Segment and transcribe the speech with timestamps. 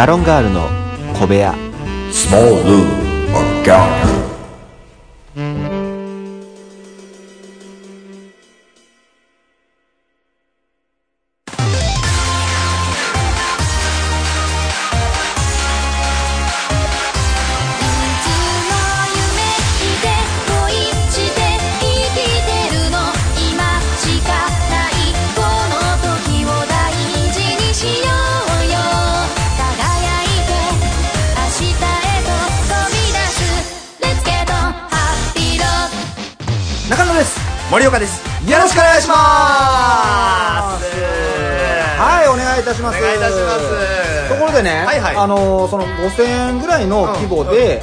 [0.00, 0.66] ガロールの。
[2.10, 4.39] スモールールガール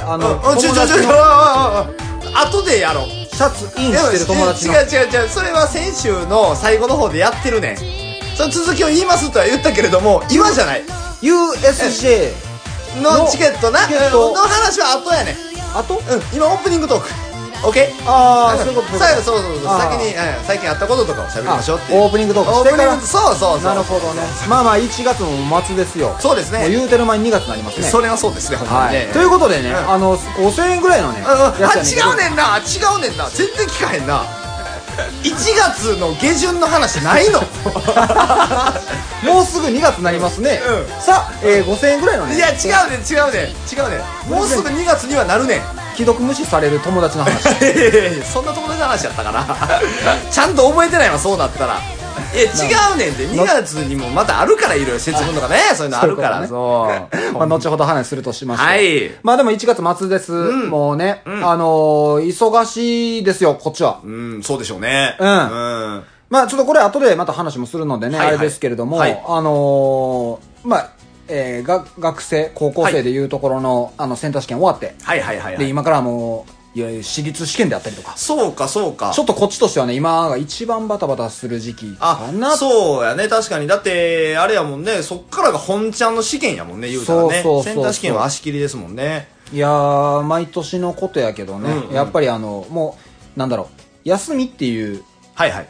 [0.08, 2.40] あのうんちょちょちょちょ友達の。
[2.40, 3.08] 後でやろう。
[3.08, 4.74] シャツインしてる友達の。
[4.74, 7.76] 違う違う違うそれは先週の最後の方でやってるね
[8.36, 10.82] その続きを言いますとは言ったけれども今じゃない。
[11.22, 12.32] USJ
[13.02, 13.80] のチケットな？
[14.10, 15.36] の話は後やね
[15.74, 16.02] あとうん
[16.36, 17.08] 今オープニングトーク
[17.62, 17.90] OK?
[18.06, 19.80] ああそういうことさそうそうそう。
[19.80, 22.00] 先にうん最近あったこととかを喋りましょうっていう。
[22.00, 23.00] あオープニングトークしてから。
[23.00, 24.22] そうそうそうなるほどね。
[24.48, 26.16] まあまあ1月も末ですよ。
[26.20, 26.60] そうですね。
[26.60, 27.86] もう言うてる前に2月になりますね。
[27.86, 29.90] それはそうですねほんまはい、にねということでね、うん。
[29.90, 32.58] あの5000円ぐらいのねあ違うねんな。
[32.58, 33.28] 違うねんな。
[33.30, 34.24] 全然聞かへんな。
[35.22, 37.40] 1月の下旬の話ないの。
[39.22, 41.02] もうすぐ2月になりますね、うん。
[41.02, 42.36] さあ、えー、5000円ぐらいのね。
[42.36, 43.72] いや違うねん違うねん。
[43.72, 44.30] 違うねん。
[44.30, 47.42] もうすぐ2月にはなるねん既読無視される友達の話。
[48.22, 49.44] そんな友達の話やったかな。
[50.30, 51.74] ちゃんと覚えてないわそうなったら。
[51.74, 55.56] いや違うねんって2月にもまたあるからいろいろ節分とかね。
[55.74, 58.64] そういうのあるからそうまあ、後ほど話するとしまして。
[58.64, 59.10] はい。
[59.24, 60.30] まあでも1月末です。
[60.30, 60.70] ん。
[60.70, 61.44] もうね、ん。
[61.44, 63.98] あのー忙しいですよ、こっちは。
[64.04, 65.16] うんそうでしょうね。
[65.18, 65.28] うん。
[65.28, 66.04] うん。
[66.30, 68.36] まあちょっとこれ後でまた話もするのでね、はいはい。
[68.36, 69.20] あれですけれども、はい。
[69.26, 70.88] あのーまあ、
[71.28, 79.12] えーが、学生、高校生でいうところの、あの、センター試験終わって、はいはいはいはで、い今からもう、いわゆる私立試験であったりとか、そうかそうか。
[79.14, 83.26] ちょっとこっちとしてはね、今が一番バタバタする時期かあなそうやね。
[83.28, 83.66] 確かに。
[83.66, 85.02] だってあれやもんね。
[85.02, 87.28] そっからが本ちゃんの試験やもんね言うたらね。
[87.28, 87.74] そうそうそうそう。
[87.74, 89.28] センター試験は足切りですもんね。
[89.52, 91.94] いやー、毎年のことやけどね、うんうん。
[91.94, 92.98] やっぱりあの、も
[93.36, 93.70] う、なんだろ
[94.04, 95.02] う、休みっていう、
[95.34, 95.68] はいはい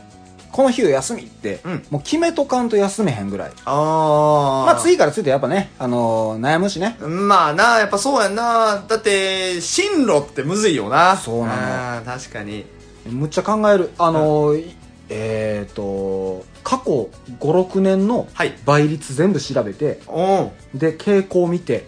[0.59, 1.87] この日を休みって、うん。
[1.89, 3.53] もう決めとかんと休めへんぐらい。
[3.65, 6.97] ああまあ次からついてやっぱね、あのー悩むしね。
[7.01, 8.85] まあなやっぱそうやんな。
[8.89, 11.17] だって進路ってむずいよな。
[11.17, 12.05] そうなの。
[12.05, 12.67] 確かに。
[13.07, 13.91] むっちゃ考える。
[13.99, 14.77] あのーい
[15.11, 17.09] えっ、と、過去
[17.39, 18.59] 5、6年のはい。
[18.65, 20.79] 倍率全部調べて、おうん。
[20.79, 21.87] で、傾向を見て、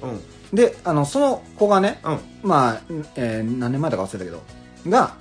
[0.53, 0.57] うん。
[0.57, 2.19] で、あの、その子がね、うん。
[2.45, 2.81] まあ、
[3.17, 4.41] えー何年前だか忘れたけど、
[4.89, 5.17] が、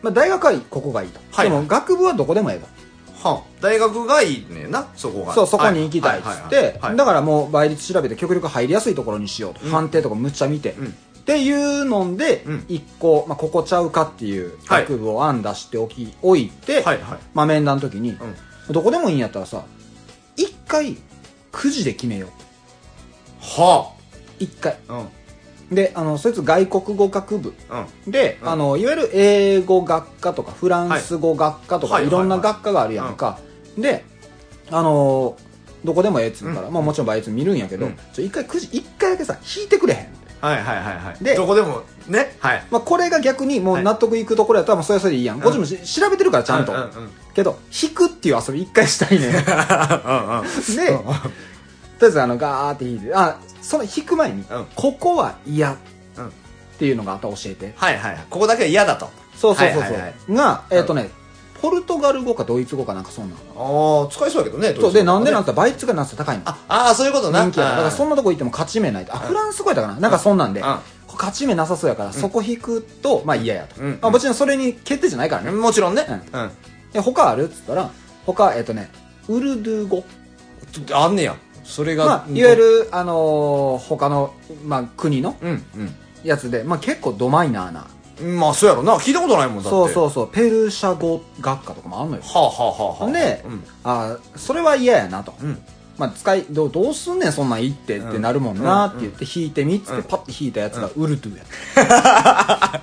[0.00, 1.20] まあ大学はここがいいと。
[1.32, 1.50] はい。
[1.50, 2.75] でも学部はどこでもええと。
[3.26, 9.60] はあ大学がいいねんなそこがそう、そこに行きたいっつってだからもう倍率調べて極力入りやすいところにしようと。
[9.64, 10.72] うん判定とかむっちゃ見て。
[10.72, 10.88] うんっ
[11.26, 18.18] ていうのでうん、一個、まあ、ここちゃうかっていうはい学部を案出しておき、置いて、はいはいまあ面談の時に、うん
[18.72, 19.64] どこでもいいんやったらさ、
[20.36, 20.96] 一回、
[21.52, 22.30] 9時で決めよう。
[23.40, 23.92] は
[24.38, 24.76] 一回。
[24.88, 25.08] あうん
[25.70, 27.54] で、あの、そいつ外国語学部。
[28.06, 28.10] うん。
[28.10, 28.48] で、うん。
[28.48, 33.38] あの、いわゆる英語学科とかフランス語学科とか、はいいろんな学科があるやんか。
[33.76, 34.04] で、
[34.70, 35.36] あの
[35.84, 36.74] どこでもええっつうから、うん。
[36.74, 37.96] まあもちろん倍率見るんやけど、うん。
[38.12, 40.16] ちょ一回9時、一回だけさ、引いてくれへん。
[40.40, 41.24] はいはいはいはい。
[41.24, 42.64] でどこでもねはい。
[42.70, 45.40] まあこれが逆にもう納得いくところやったらもうそれはそれでいいやん。
[45.40, 46.72] こっちもし調べてるからちゃんと。
[46.72, 49.30] うんうんうんけど、引くっていう遊び一回したいねん。
[49.30, 49.44] で、う
[50.94, 51.14] んうん
[51.98, 55.76] とりあえずあの、ガーって引いて、あ、その引く前に、うんここは嫌っ
[56.18, 56.32] うん
[56.78, 57.72] ていうのがあったら教えて。
[57.76, 59.94] はいはいここだけは嫌だとそうそうそうそ
[60.32, 60.34] う。
[60.34, 61.10] が、えっ、とね、
[61.62, 64.04] ポルトガル語かドイツ語かなんかそうなの。
[64.04, 66.42] ああ使いそうやけどねそう、で、なんでなんてて倍率がなんせ高いの？
[66.46, 67.56] ああーそういうことな人気。
[67.56, 69.14] だからそんんなとこ行っても勝ち目ないと。
[69.14, 69.98] あ、フランス語やったかな？
[70.00, 70.62] なんかそんなんで。
[71.08, 73.80] 勝ち目なさそうやから、そこ引くと、まあ嫌やと。
[73.80, 75.50] うんまあもちろんそれに決定じゃないからね。
[75.50, 76.50] もちろんねううん
[76.92, 77.44] で、他ある？
[77.44, 77.90] っつったら、
[78.26, 78.90] 他、えっ、とね、
[79.28, 80.04] ウルドゥー語。
[80.92, 81.34] あんねや
[81.66, 84.32] それがまあ、いわゆる、あのー他の、
[84.64, 85.62] まあ、国のうん
[86.24, 87.86] やつで、まあ結構ドマイナーな。
[88.20, 88.94] うんまあそうやろな。
[88.96, 89.68] 聞いたことないもんだって。
[89.70, 92.22] そうそうそう、ペルシャ語学科とかもあんのよ。
[92.22, 93.12] はあはあはあはあ。
[93.12, 93.64] で、うん。
[93.84, 95.34] あーそれは嫌やなと。
[95.42, 95.62] うん
[95.98, 100.02] まあ、使いどうどうすんねんそんなんいってってなるもんなって言って引いてみっつってうん。
[100.02, 102.82] パッて引いたやつがウルトゥや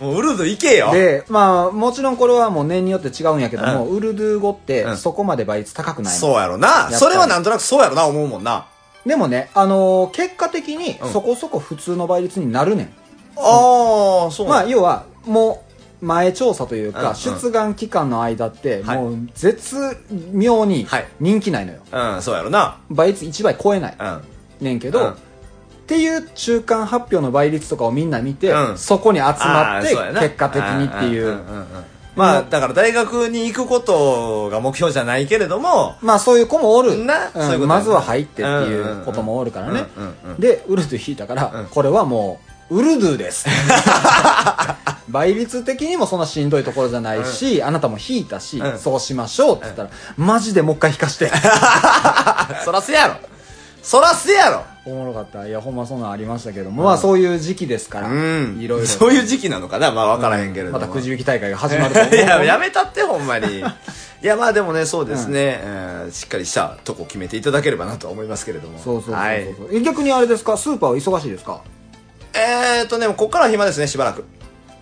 [0.00, 0.92] もうウルドゥ行けよ。
[0.92, 4.96] でまあもちろんこれはもう年によって違うんやけどもウルドゥ語ってうん。
[4.96, 6.18] そこまで倍率高くないの。
[6.20, 6.90] そうやろな。
[6.90, 8.66] それはなんとなくそうやろな思うもんな。
[9.06, 11.12] でもねあのー結果的にうん。
[11.12, 12.86] そこそこ普通の倍率になるねん。
[13.36, 15.69] ああそうまあ要はもう
[16.00, 17.08] 前調査というか、うん。
[17.08, 18.96] うん出願期間の間ってはい。
[18.98, 19.96] もう絶
[20.32, 21.08] 妙にはい。
[21.20, 22.78] 人気ないのよ、うんそうやろな。
[22.90, 24.64] 倍率1倍超えないうん。
[24.64, 25.10] ねんけど、うん。
[25.10, 25.14] っ
[25.86, 28.78] ていう中間発表の倍率とかをみんな見て、うん。
[28.78, 30.20] そこに集まってあーそうやな。
[30.20, 31.26] 結果的にっていう。
[31.26, 31.66] んんんん。
[32.16, 37.04] まあだから大学に行くことが目標じゃないけれどもまあそういう子もおる。
[37.04, 39.86] なそういうことまずは入ってっていうこともおるからね。
[39.96, 40.40] うんうんうん。
[40.40, 41.66] でウルドゥ引いたから、うん。
[41.66, 43.46] これはもうウルドゥです。
[45.08, 48.78] 倍率的にもそんなしんどいところじゃないし、あなたも引いたし、うん。
[48.78, 51.30] そうしましょうって言ったら、マジでもう一回引かして。
[52.64, 53.14] そらせやろ。
[53.82, 54.62] そらせやろ。
[54.86, 55.46] おもろかった。
[55.46, 58.58] いやほんまそんなんありましたけども、まあそういう時期ですから、うん。
[58.60, 58.86] いろいろ。
[58.86, 59.90] そういう時期なのかな。
[59.90, 62.14] まあ分からへんけれども、またくじ引き大会が始まると思う。
[62.16, 63.58] いややめたってほんまに。
[63.60, 63.62] い
[64.22, 68.78] やまあでもねそうですね、えーしっかりしたとこ決めていただければなと思いますけれども。
[68.78, 70.56] そうそうそうそう、はい、え逆にあれですか？
[70.56, 71.60] スーパーは忙しいですか？
[72.34, 74.24] えーっとねこっからは暇ですねしばらく。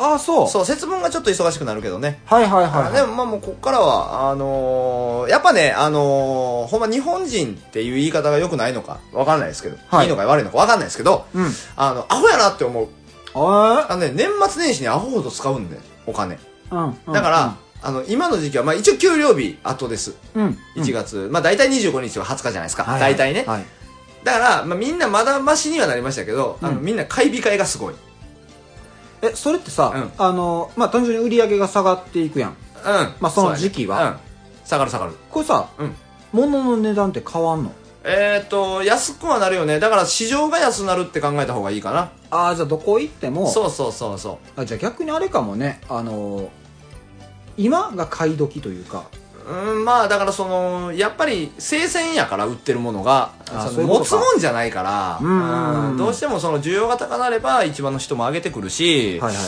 [0.01, 0.49] ああそう。
[0.49, 2.21] そう節分がちょっと忙しくなるけどね。
[2.25, 10.07] はいはいはい、はい、でもまあもうこっからはあのーやっぱねあのーほんま日本人っていう言い方が良くないのかわかんないですけど、はい。
[10.07, 11.51] い、いのか悪いのかわかんないですけど、うん。
[11.77, 12.89] あのアホやなって思う。
[13.35, 16.39] ああのね年末年始にアホほど使うんでお金。
[16.71, 20.15] うんうんだから、あの今の時期はまあ一応給料日後です。
[20.35, 23.01] うん1月、まあ大体25日は20日じゃないですか、はい。
[23.01, 23.65] 大体ね、はい
[24.29, 27.95] だから、まあ、みんなまだマシにはなりましたけど、あのうんみんな買い控えがすごい。
[29.23, 30.13] えそれってさ、うん。
[30.19, 32.51] あのまあ単純に売り上げが下がっていくやん。
[32.51, 32.57] うん。
[33.21, 34.13] まあその時期は。
[34.13, 34.17] ね
[34.63, 35.13] うん、下がる下がる。
[35.31, 35.95] これさ、うん。
[36.33, 37.73] 物の値段って変わんの？
[38.05, 39.81] えっ、と安くはなるよね。
[39.81, 42.11] だから市場が安なるって考えた方がいいかな。
[42.31, 43.51] ああじゃあどこ行っても。
[43.51, 45.81] そうそうそうそあじゃあ逆にあれかもね。
[45.89, 46.51] あの
[47.57, 49.07] 今が買い時というか
[49.49, 59.45] ううんまあだからそのやっぱり生鮮やから売ってるものがあその持つもんじゃないから、うんどうしてもその需要が高なれば一番の人も上げてくるし、はいはい。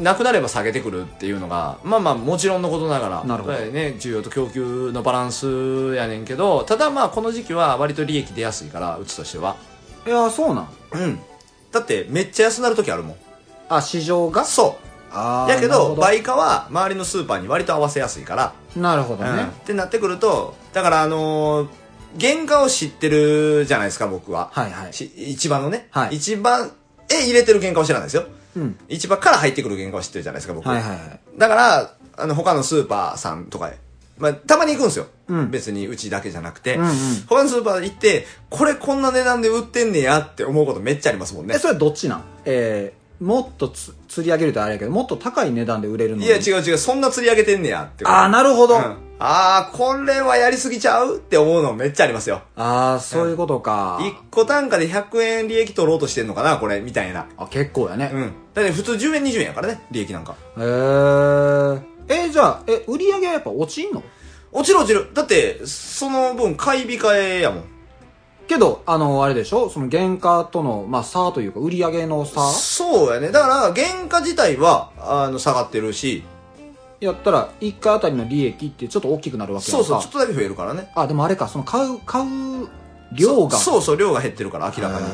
[0.00, 3.24] なくなれば下げてくるっていうのがまあまあもちろんのことながら。
[3.24, 3.58] なるほど。
[3.58, 9.56] ね、需要と供給のバランスやねんけどただまあこの時期は割と利益出やすいからうちとしては。
[10.06, 10.68] いやそうなん。
[10.92, 11.20] うん。
[11.70, 13.16] だってめっちゃ安なる時あるもん。
[13.68, 14.44] あ市場が？
[14.44, 16.02] そうあーやけなるほど。
[16.02, 19.36] 売価は周りのスーパーに割と合わせやすいから、なるほどうん。
[19.36, 21.68] ね、ってなってくるとだからあのー
[22.20, 24.92] 原価を知ってるじゃないですか僕は、はいはい。
[24.92, 26.16] し市場のね、はい。
[26.16, 26.58] 市場
[27.08, 28.24] へ入れてる原価を知らないですよ。
[28.54, 28.76] うん。
[28.90, 30.68] 市場から入ってくる原価を知ってるじゃないですか僕。
[30.68, 31.20] はいはいはい。
[31.38, 33.78] だからあの他のスーパーさんとかへ、
[34.18, 35.50] まあ、たまに行くんですよ、うん。
[35.50, 36.94] 別にうちだけじゃなくて、うんうん。
[37.26, 41.54] 他のスーパー行ってこれこんな値段で売ってんねやって思うことめっちゃありますもんね。
[41.56, 42.24] えそれどっちなん？
[42.44, 48.82] えー、もっとつ釣り上げるとあれやけどもっと高い値段で売れるのいや違う違うそんな釣り上げてんねやってああなるほど、うん。
[49.20, 52.42] ああこれはやりすぎちゃうって思うのめっちゃありますよ。
[52.56, 57.28] ああそういうことか、1個単価で100円利益取ろうとしてんのかなこれみたいな。
[57.36, 58.32] あ結構やね、うん。
[58.52, 60.34] だって普通10円20円やからね利益なんか。
[60.56, 61.82] へー。
[62.08, 64.02] えじゃあえ売り上げはやっぱ落ちんの？
[64.50, 65.14] 落ちる落ちる。
[65.14, 67.64] だってその分買い控えやもん
[68.48, 69.70] けどあのあれでしょ？
[69.70, 72.50] その原価との、まあ、差というか売り上げの差？
[72.50, 73.30] そうやね。
[73.30, 76.24] だから原価自体はあの下がってるし。
[77.00, 79.86] やったら1回あたりの利益ってちょっと大きくなるわけやんか。
[79.88, 80.88] そうそうちょっとだけ増えるからね。
[80.94, 82.68] あでもあれかその買う買う
[83.12, 83.58] 量が。
[83.58, 85.06] そうそう量が減ってるから明らかに。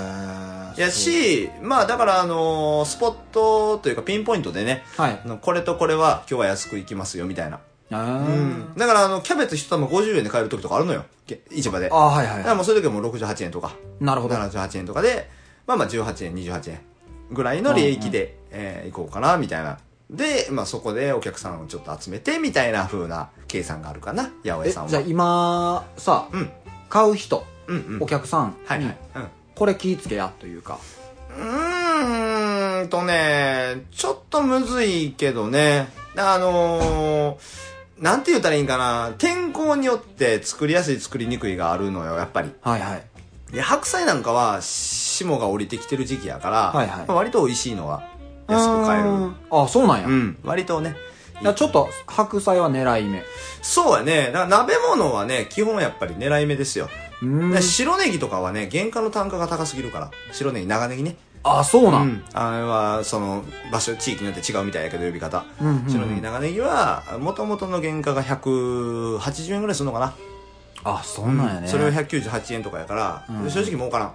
[0.79, 4.85] やしまあだからあのースポットというかピンポイントでね。
[4.99, 5.21] はい。
[5.25, 7.59] あのこれとこれは今日は安くいきますよみたいな
[7.91, 8.75] あうーん。
[8.77, 11.05] だからあのキャベツ一玉50円で買える時とかあるのよ。
[11.27, 11.89] げ市場で。
[11.91, 13.73] あはいはいだからもうそういう時はもう68円とか。
[14.01, 14.35] なるほど。
[14.35, 15.29] 78円とかで
[15.67, 16.81] まあまあ18円28円
[17.31, 19.79] ぐらいの利益で、えー行こうかなみたいな。
[20.11, 24.89] で、まあ、そこでお客さんをちょっと集めてみたいな風な計算があるかな八百え屋さんは。
[24.89, 26.51] じゃあ今さ、うん。
[26.89, 28.03] 買う人、うんうん。
[28.03, 29.29] お客さんに、はいはい、うん。
[29.55, 30.79] これ気ぃつけやというか。
[31.39, 35.89] うーんとね、ちょっとむずいけどね。
[36.17, 37.37] あのー、
[38.01, 39.15] なんて言ったらいいんかな。
[39.19, 42.53] 天候によって作りやすい作りにくいがあるのよ、やっぱり。
[42.61, 43.03] はいはい
[43.53, 48.03] で白菜なんかは霜が降りてきてる時期やから、はいはいまあ割と美味しいのは
[48.47, 49.09] 安く買える。
[49.09, 50.97] うんあそうなんや、うん、割とね。
[51.55, 53.23] ちょっと白菜は狙い目
[53.63, 54.27] そうやね。
[54.27, 56.89] だから鍋物はね、基本やっぱり狙い目ですよ。
[57.23, 60.11] うんで白ネギとかはね、原価の単価が高すぎるから。
[60.33, 61.17] 白ネギ、長ネギね。
[61.43, 65.91] あそうなん、うん、あれはその場所地域によって違うみたいやけど呼び方、うんうんうん。
[65.91, 70.15] 白ネギ長ネギはもともとの原価が180円ぐらいするのかな、
[70.85, 73.51] あそうなんやね、それを198円とかやから、うん。
[73.51, 74.13] 正直儲からん。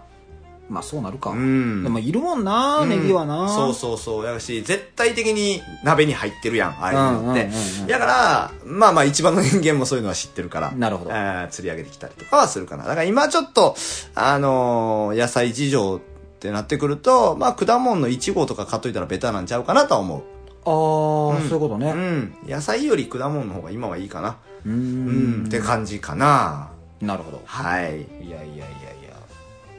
[0.69, 1.83] まあそうなるか、うん。
[1.83, 3.49] でもいるもんな、ネギはな。
[3.49, 4.25] そうそうそう。
[4.25, 7.87] やし絶対的に鍋に入ってるやんああいうのって、うんうんうんうん。
[7.87, 11.11] だからまあまあ一番の人間もそういうのは知ってるからなるほど。
[11.11, 12.83] えー釣り上げてきたりとかはするかな。
[12.83, 13.75] だから今ちょっと
[14.15, 16.12] あのー野菜事情って
[16.51, 20.23] なってくるとまあ果物の1号とか買っといたらベタなんちゃうかなとは思う。
[20.65, 21.49] ああ、うん。
[21.49, 21.91] そういうことね。
[21.91, 24.37] うん、野菜より果物の方が今はいいかな。
[24.65, 25.43] うん。
[25.47, 26.69] って感じかな。
[27.01, 27.41] なるほど。
[27.45, 28.01] はい。
[28.01, 28.67] いやいやいやい
[29.07, 29.13] や。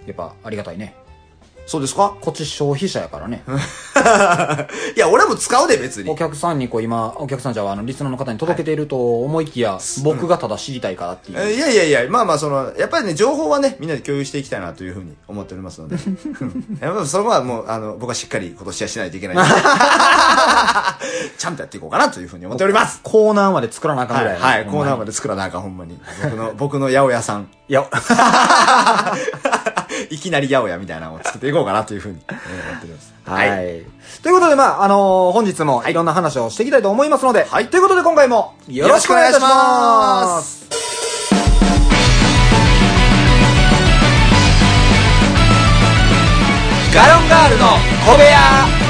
[0.06, 0.94] やっぱありがたいね
[1.66, 2.14] そうですか？
[2.20, 3.42] こっち消費者やからね。
[4.96, 6.14] いや、俺も使うで、別にお。
[6.16, 11.40] 客さんにこう今、お客さんじゃあ、あの、リスナーの方に届けていると思いきや、僕がただ知りたいからっていう。
[11.40, 15.96] えいやいやいや、まあまあ、その、やっぱりね、情報はね、みんなで共有していきたいなというふうに思っておりますので。
[15.96, 19.36] うんやっぱそこはもう、あの、僕はしっかり今年はしないといけない。
[21.38, 23.00] ちゃんとやっていこうかなというふうに思っております。
[23.02, 24.38] コーナーまで作らなあかんぐらい。
[24.40, 25.10] はい、はい、コーナーまで。
[25.10, 25.98] で作らなあかん、ほんまに。
[26.22, 27.48] 僕の、僕の八百屋さん。
[27.68, 27.86] いや、
[30.10, 32.34] いきなり八百屋みたいなのを作っていこうかなというふうにえー
[32.70, 33.14] 思っております。
[33.24, 33.82] はい。
[34.22, 37.68] ということで、まあ、あのー本日もいろんな話をしていきたいと思いますので、はい。
[37.68, 40.64] ということで今回もよろしくお願いいたします。
[46.94, 47.66] ガロンガールの
[48.06, 48.83] 小部屋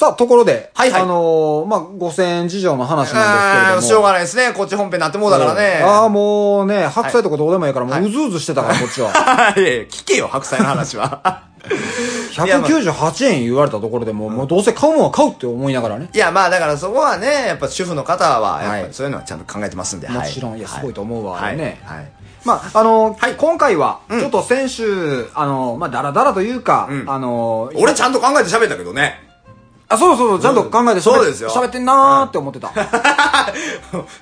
[0.00, 3.82] さあ、ところで、はいはいあのーまあ、5000円事情の話なんですけれども。
[3.82, 4.54] しょうがないですね。
[4.56, 5.82] こっち本編になってもうだからね。
[5.84, 9.10] ああ、もうね、白菜とかどうでもいいから、もううずうずしてたから、こっちは。
[9.10, 9.62] は い。
[9.88, 11.42] 聞けよ、白菜の話は。
[12.46, 16.08] いやまあ198円言われたところでもう、もうどうせ買うもんは買うって思いながらね。
[16.14, 20.08] いや、まあだからそこはね、やっぱ主婦の方は、やっぱはいりそういうのはちゃんと考えてますんで。
[20.08, 21.78] もちろん、いや、すごいと思うわ、あれね。
[21.84, 21.96] はい。
[21.98, 22.08] はい
[22.42, 29.29] まあ、あのーはい今回は、うんちょっと先週、あのーまあ、だらだらというか、うんあのー俺ちゃんと考えて喋ったけどね。
[29.90, 31.50] あ、そうそうそう、ちゃんと考えて喋そうですよ。
[31.50, 32.70] 喋ってんなーって思ってた。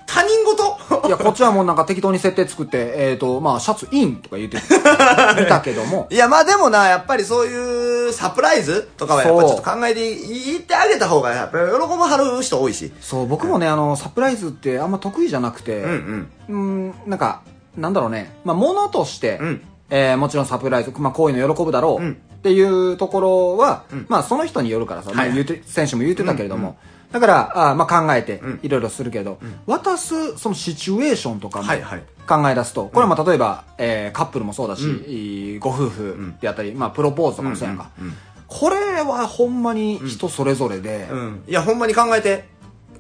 [0.07, 4.57] 他人事いや、こっちはもうなんか適当に設定作って、えっ、と、まあ、シャツインとか言って、
[5.39, 12.91] 見たけども、いや、まあでもな、やっぱりそういうサプライズとかはやっぱりちょっと考えて言ってあげた方が、やっぱり喜ばはる人多いし。
[13.03, 16.55] そう、僕もね、あの、サプライズってあんま得意じゃなくて、うんうん。
[16.55, 16.59] う
[16.89, 17.43] ん、なんか、
[17.77, 19.63] なんだろうね、まあ、ものとして、うん。
[19.91, 26.77] えーもちろんサプライズ、まあ、こういうの喜ぶだろう、うんっていうところは、んまあ、その人によるからさ、まあはい言うて、選手も言ってたけれども、
[27.13, 37.91] だから、あーまあ、考えてん、いろいろするけど、渡す、そのシチュエーションとかもはいはい考え出すと、これはまあ、例えば、えーカップルもそうだし、ご夫婦であったり、まあ、プロポーズとかもそうやんか。
[37.99, 38.19] うんうんうん
[38.49, 41.45] これはほんまに人それぞれで、うん。
[41.47, 42.49] いや、ほんまに考えて。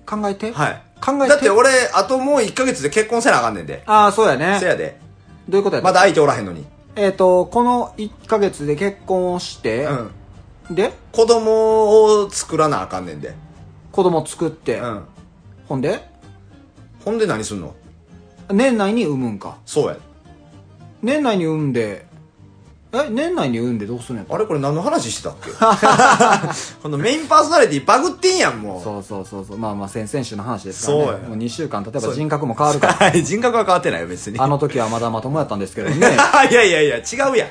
[0.04, 0.83] 考えて、はい。
[1.00, 1.28] 考えて？
[1.28, 3.83] だって俺、あともう1ヶ月で結婚せなあかんねんで。
[3.87, 4.59] ああ、そうやね。
[4.61, 5.00] せやで。
[5.49, 6.66] どういうことやまだ相手おらへんのに。
[6.99, 10.75] えっ、と、この1ヶ月で結婚をして、うん。
[10.75, 13.37] で、子供を作らなあかんねんで。
[13.93, 15.05] 子供作って、うん。
[15.69, 16.00] ほんで、
[17.05, 17.76] ほんで何すんの？
[18.50, 19.59] 年内に産むんか。
[19.64, 19.97] そうや。
[21.00, 22.08] 年内に産んで、
[22.90, 24.35] え、年内に産んでどうするんやった？
[24.35, 25.50] あれこれ何の話してたっけ？
[26.83, 28.83] このメインパーソナリティバグってんやん、もう。
[28.83, 29.59] そうそうそうそう。
[29.59, 31.04] まあまあ先々週の話ですからね。
[31.04, 32.92] そうやもう2週間経てそうば人格も変わるから。
[32.95, 34.38] はい、人格は変わってないよ、別に。
[34.38, 35.97] あの時はまだまともやったんですけどね。
[36.50, 37.49] いやいやいや、違うやん。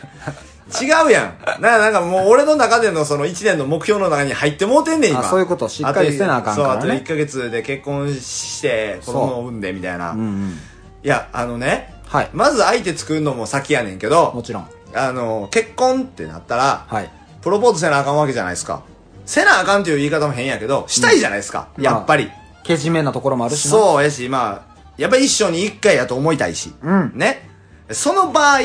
[0.83, 1.61] 違うやん。
[1.61, 5.19] ななんかもう俺の中でのその1年の目標の中に入ってもうてんねん、今。
[5.19, 10.11] あそういうことしっかりせなあかんからねそう、あと1ヶ月で結婚して、子供を産んでみたいな。
[10.11, 10.59] うんうん。
[11.03, 12.29] いや、あのね、はい。
[12.33, 14.67] まず相手作るのも先やねんけど、もちろん。
[14.97, 17.09] あの、結婚ってなったら、はい。
[17.41, 18.83] プロポーズせなあかんわけじゃないですか。
[19.25, 21.69] せなあかんっていう言い方も変やけど、したいじゃないですか。
[21.77, 22.31] やっぱり。
[22.63, 23.71] けじめなところもあるしな。
[23.71, 26.73] そうやし、まあ、やっぱり一生に一回やと思いたいし。
[26.81, 27.49] うんね。
[27.91, 28.59] その場合、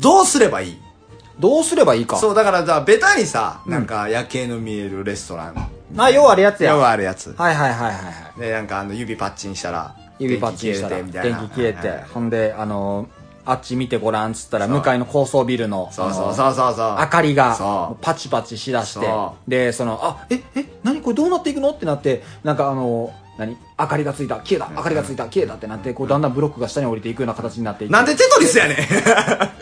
[0.00, 0.80] どうすればいい？
[1.38, 2.16] どうすればいいか。
[2.16, 5.70] そう、だから、じゃあ、ベタにさ、なんか、夜景の見えるレストラン。
[5.96, 6.70] あ、要はあるやつや。
[6.70, 7.26] 要ははあるやつ。
[7.30, 7.92] いはいはいはいは
[8.36, 8.40] い。
[8.40, 16.74] で、なんか、あの、指パッチンしたら、指パッチンしたら電気消えてほんであのーあっち見てごらんっつったら向かいの高層ビルのそうそうあのーそうそう。
[16.74, 16.96] そう。
[16.98, 21.70] 明かりがパチパチしだしてそでそのあええ何これどうなっていくの？
[21.70, 23.56] ってなってなんかあのー何？
[23.78, 24.36] 明かりがついた。
[24.36, 24.70] 消えた。
[24.74, 25.24] 明かりがついた。
[25.24, 28.76] 消えたってなってこうだんだんブロックが下に降りていくような形になっていなんでテトリスやね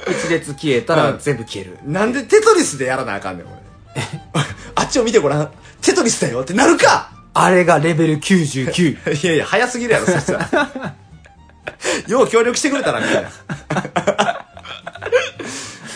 [0.09, 1.19] 一列消えたらうん。
[1.19, 3.55] 全部消える、んなんでテトリスでやらなあかんねん、俺。
[4.75, 5.51] あっちを見てごらん。
[5.81, 7.11] テトリスだよってなるか！
[7.35, 10.95] あれがレベル99いやいや、早すぎるやろ、そしたら。
[12.09, 13.31] よう協力してくれたな、みたいな。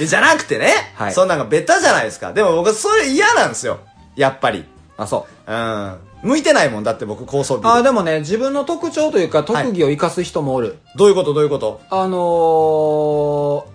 [0.01, 2.33] えじゃなくてね、はいそんなんがベタじゃないですか。
[2.33, 3.79] でも僕はそれ嫌なんですよ。
[4.15, 4.65] やっぱり。
[4.99, 5.97] あそううん。
[6.23, 7.69] 向いてないもんだって僕高層ビル。
[7.71, 11.81] あでもね自分の特徴というか特技を生かす人もおる、どういうことどういうこと？
[11.91, 12.19] あの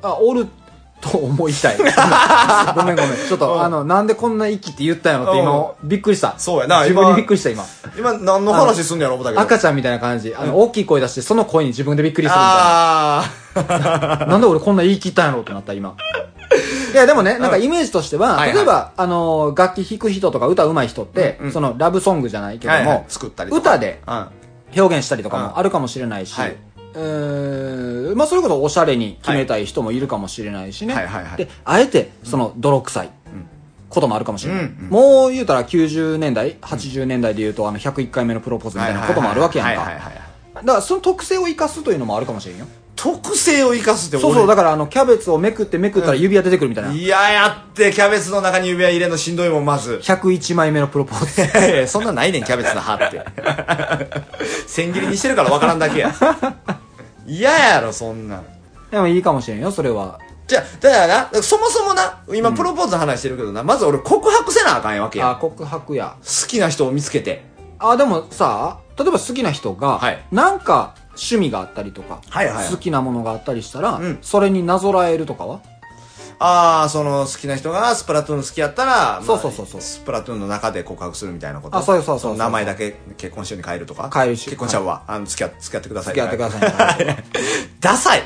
[0.01, 0.47] ー、あ、おる
[1.01, 1.77] と思いたい。
[2.75, 3.11] ごめんごめん。
[3.27, 6.35] ちょっと、うんあの、なんでこんな息って言ったんやろって今、びっくりした。
[6.37, 7.65] そうやな自分今にびっくりした、今。
[7.97, 9.41] 今何の話すんのやろ思ったけど。
[9.41, 10.33] 赤ちゃんみたいな感じ。
[10.37, 13.23] あの、大きい声出して、その声に自分でびっくりするみたあ
[13.55, 14.25] いな。
[14.29, 15.95] なんで俺こんな言い切ったんやろってなった、今。
[16.93, 22.79] いや、でもね、なんかイメージとしては、例えば、あの、楽器弾く人とか歌うまい人って、その、ラブソングじゃないけあ。
[22.79, 23.05] ども。
[23.51, 24.27] 歌でうん。
[24.77, 26.55] 表現したりとかうんもあるかもしれないし、はい
[26.95, 30.93] えーまあそれこそおしゃれに決めたい人もいるかもしれないしね。
[30.93, 31.37] はいはいはい。
[31.37, 33.09] で、あえて、その泥臭い。
[33.89, 34.63] こともあるかもしれない。
[34.63, 34.77] うん。
[34.83, 34.89] うん。
[34.89, 39.85] もう言うたら90年代、80年代で言うとあの101回目のプロポーズみたいなこともあるわけやんか。
[40.55, 42.67] だからその特性を生かすというのもあるかもしれんよ。
[42.95, 44.47] 特性を生かすってそうそう。
[44.47, 49.99] だかからあのキャベツをめくってめくったら指輪出てくるみたいな、いややってキャベツの中に指輪入れるのしんどいもんまず。
[50.03, 51.87] 101枚目のプロポーズ。
[51.91, 53.25] そんなんないねんキャベツの葉って。
[54.67, 56.13] 千切りにしてるから分からんだけや
[57.31, 58.45] 嫌やろそんなん。
[58.91, 60.19] でもいいかもしれんよそれは。
[60.47, 65.31] じゃあだからなそもそもな今プロポーズの話してるけどな、まず俺告白せなあかんわけや。
[65.31, 66.17] あ告白や。
[66.19, 67.45] 好きな人を見つけて。
[67.79, 70.23] あでもさ例えば好きな人が、はい。
[70.31, 72.69] なんか趣味があったりとか、はいはいはい。
[72.69, 74.17] 好きなものがあったりしたら、うん。
[74.21, 75.61] それになぞらえるとかは？
[76.43, 79.67] ああその好きな人がスプラトゥーン好きやったら、まあそうそうそう。
[79.67, 81.77] そうスプラトゥーンの中で告白するみたいなこと。
[81.77, 84.09] あそうそうそうそうの名前だけ結婚しように変えるとか？
[84.11, 84.45] 変えるし。
[84.45, 86.15] 結婚しちゃうわ、あの付き合付き合ってください。
[86.15, 87.05] 付き合ってください。
[87.05, 87.23] ね
[87.79, 88.23] ダサい！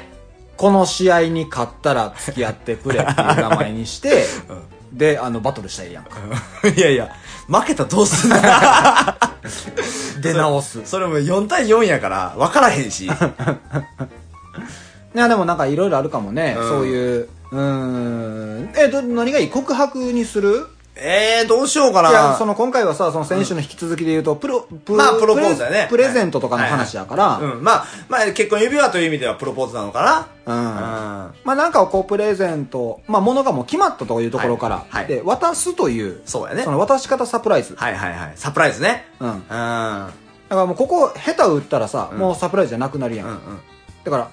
[0.56, 4.26] この試合に勝ったら付き合ってくれっていう名前にして、
[4.94, 6.12] であのバトルしたらいいやんか。
[6.74, 7.12] いやいや。
[7.50, 8.38] 負けたらどうすんの？
[10.22, 10.86] 出直す。
[10.86, 13.08] それも4対4やから分からへんし。
[13.08, 13.10] い
[15.18, 16.70] やでもなんかいろいろあるかもね、うん。
[16.70, 20.68] そういううーんえど何がいい告白にする？
[20.98, 31.34] えー、どうしようかないやその今回はさその先週の引き続きで言うとプロプまあプロポーズだよねプレプレゼントとかの話やから、うん、まあ、まあ、結婚指輪という意味ではプロポーズなのかうんな。
[31.44, 37.75] まあなんかこうプレゼント、まあ物がもう決まったというところから、はいはいで、渡すという、そうやねその渡し方サプライズ。
[37.75, 38.34] はいはいはい。
[38.38, 39.06] サプライズね。
[39.20, 39.30] うん。
[39.30, 39.40] うん。
[39.42, 40.14] だか
[40.50, 43.28] らもうここ下手打ったらさ、もうサプライズじゃなくなるやん。
[43.28, 43.40] うんうん。
[44.06, 44.30] だから、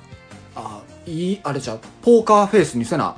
[0.55, 3.17] あいい、あれじゃう、ポーカーフェイスにせな。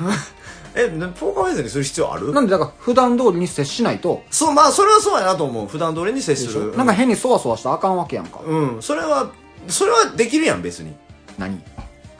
[0.74, 2.32] え、なポーカーフェイスにする必要ある？
[2.32, 5.66] なんでだから普段通りに接しないと、そう、まあ、それはそうやなと思う。
[5.66, 6.76] 普段通りに接する。
[6.76, 8.40] なんか変にそわそわしたらあかんわけやんか。
[8.46, 8.78] うん。
[8.80, 9.30] それは、
[9.68, 10.94] それはできるやん、別に。
[11.38, 11.60] 何？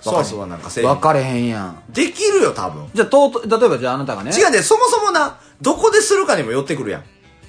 [0.00, 1.82] そわそわなんかせえ分かれへんやん。
[1.90, 2.88] できるよ、多分。
[2.94, 4.32] じゃあ、とうと、例えばじゃああなたがね。
[4.32, 7.04] 違うで、そもそもな、どこでするかにも寄ってくるやん。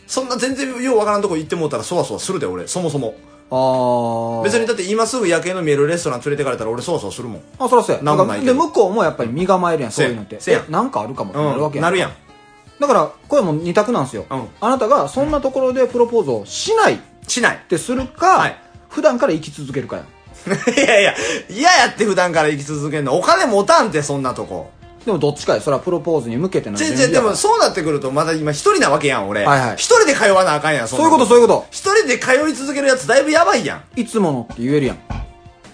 [0.05, 2.67] そんな全然ようわからんとこ行ってもうたらそわそわするで、俺。
[2.67, 3.15] そもそも。
[3.51, 4.43] あー。
[4.43, 7.41] 別にだって今すぐ夜景の見えるレストラン連れてかれたら俺そわそわするもん。
[7.59, 8.01] あ、そらそうや。
[8.01, 10.39] なんもないけどで、向こうもやっぱり身構えるやん、そういうのって。
[10.39, 11.83] せやなんかあるかもってなるわけやん。
[11.83, 12.11] なるやん。
[12.79, 14.25] だから、これも二択なんですよ。
[14.29, 17.59] うんあなたがそんなところでプロポーズをしないっしない。
[17.69, 18.57] てするか、はい
[18.89, 20.03] 普段から生き続けるかや。
[20.75, 21.13] いやいや、
[21.49, 23.17] 嫌やって普段から生き続けんの。
[23.17, 24.69] お金持たんって、そんなとこ。
[25.05, 25.61] でもどっちかや。
[25.61, 29.43] それはプロポーズに向けての全然、でもそうなってくると、まだ今一人なわけやん、俺。
[29.45, 31.65] はいはい一人で通わなあかんやん、そういうこと、そういうこと。
[31.71, 33.99] 一人で通い続けるやつだいぶやばいやん。
[33.99, 34.97] いつものって言えるやん。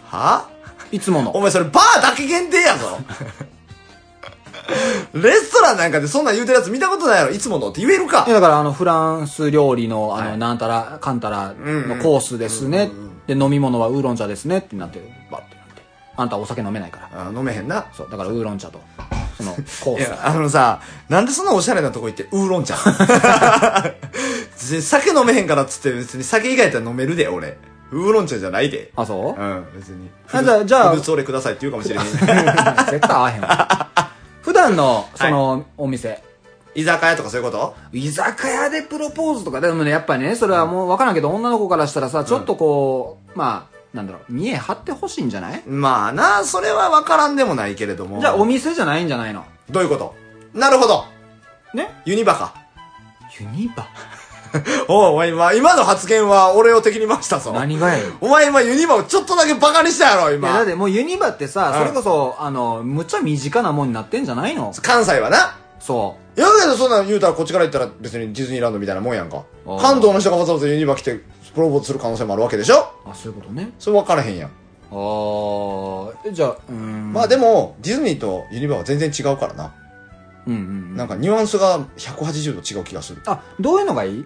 [0.06, 0.50] は？
[0.92, 1.32] いつもの。
[1.32, 3.00] お前それバーだけ限定やぞ。
[5.14, 7.32] レストランなんかでそんなん言うてるやつ見たことないやろ。
[7.32, 8.30] いつものって言えるかい。
[8.30, 12.92] やだからあのフランス料理のあの、はいなんたらかんたらのコースですね、
[13.28, 15.00] で飲み物はウーロン茶ですねってなって
[15.32, 15.82] バッてなって
[16.18, 17.86] あんたお酒飲めないからあ飲めへんな。
[17.96, 18.82] そうだからウーロン茶と
[19.98, 22.76] いや、あのさ、なんでそんなおしゃれなとこ行ってウーロン茶。
[24.82, 27.58] 酒飲めへんからっつって別に酒以外やったら飲めるで、俺。
[27.92, 28.92] ウーロン茶じゃないで。
[28.96, 29.42] あそう？
[29.42, 30.10] うん、別に。
[30.32, 30.90] あじゃあじゃあ。
[30.90, 32.04] フルーツオレくださいって言うかもしれへん。
[32.92, 33.90] 絶対合わへんわ。
[34.42, 36.22] 普段のその、お店。
[36.76, 37.76] 居酒屋とかそういうこと？
[37.94, 39.62] 居酒屋でプロポーズとか。
[39.62, 45.64] でもねやっぱりねそれはもう分からんけど、女の子からしたらさちょっとこう、まあなんだろう見え張ってほしいんじゃない？
[45.66, 48.20] まあな、それは分からんでもないけれども。
[48.20, 49.46] じゃあお店じゃないんじゃないの？
[49.70, 50.16] どういうこと？
[50.54, 51.06] なるほど。
[51.74, 51.90] ね？
[52.06, 52.54] ユニバか。
[53.40, 53.88] ユニバ？
[54.88, 57.52] おい、お前今、今の発言は俺を敵に回したぞ。
[57.52, 57.98] 何がや？
[58.00, 60.66] よお前今ユニバをちょっとだけバカにしたやろ、いやだ今っ。
[60.66, 64.74] てもうユニバってさ、うんそれこそあのむっちゃ身近なもんになってんじゃないの？
[64.82, 65.58] 関西はな。
[65.80, 69.44] そういやけどそんなん言うたらこっちから言ったら別にディズニーランドみたいなもんやんか
[69.80, 71.22] 関東の人がわざわざユニバ来て
[71.58, 72.94] プロポーズする可能性もあるわけでしょ？
[73.06, 73.72] あそういうことね。
[73.80, 76.14] それ分からへんやん、あー。
[76.30, 77.12] えじゃあうーん。
[77.12, 79.74] まあでもディズニーとユニバは全然違うからな、
[80.46, 80.96] うんうんうん。
[80.96, 83.22] なんかニュアンスが180度違う気がする。
[83.26, 84.20] あどういうのがいい？
[84.20, 84.26] ん？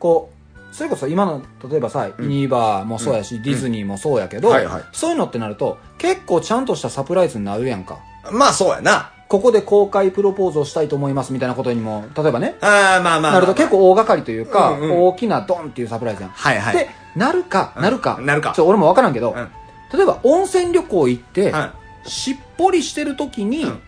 [0.00, 4.84] こうそれこそ今の例えばさ、ユニバもそうやし、ディズニーもそうやけど、はいはい。
[4.92, 7.98] そういうのってなると結構ちゃんとしたサプライズになるやんか。
[8.32, 12.56] まあそうやなここで公開プロポーズをしたいと思いますみたいなことにも例えばね。
[12.60, 16.30] ああまあまあなると結構大掛かりというか、大きなドンっていうサプライズやん。
[16.32, 16.76] はいはい。
[16.76, 18.18] でなるか、なるか。
[18.20, 18.52] なるか。
[18.54, 19.48] ちょ俺も分からんけど、うん。
[19.90, 21.72] 例えば温泉旅行行って、は
[22.04, 23.80] しっぽりしてる時にうん。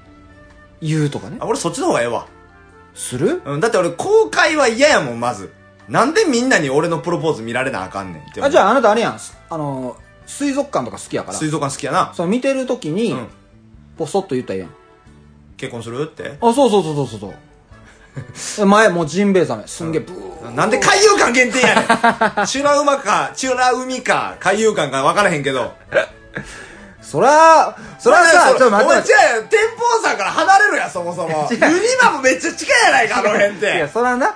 [0.80, 1.37] 言うとかね。
[1.40, 2.26] あ、俺そっちの方がええわ、
[2.94, 3.42] する？
[3.44, 5.52] うん、だって俺公開は嫌やもんまず。
[5.90, 9.18] なんでみんなに俺のプロポーズ見られなあかんねんってあじゃあああなたあれやん。
[9.50, 11.38] あの水族館とか好きやから。
[11.38, 12.12] 水族館好きやな。
[12.14, 13.28] その見てる時に、うん。
[13.98, 14.70] ポソッと言ったらええやん
[15.56, 16.36] 結婚するって？
[16.40, 17.34] あそうそうそうそうそう。
[18.66, 20.54] 前もうジンベエザメすんげえブー。
[20.54, 21.84] なんで海遊館限定やねん。
[22.46, 25.72] チュラ馬か、チュラ海か、海遊館か分からへんけど。
[27.00, 29.08] そらそらさちょっと待って。
[29.10, 29.46] 違うよ。
[29.50, 31.48] 天保山から離れろや、そもそも。
[31.52, 31.60] ユニ
[32.02, 33.92] バもめっちゃ近いやないか、あの辺っいやて。
[33.92, 34.34] そらな